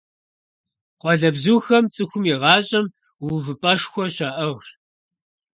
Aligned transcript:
Къуалэбзухэм 0.99 1.85
цӀыхум 1.93 2.23
и 2.33 2.35
гъащӀэм 2.41 2.85
увыпӀэшхуэ 3.25 4.05
щаӀыгъщ. 4.15 4.67